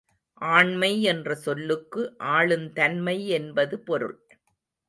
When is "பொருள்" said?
3.79-4.17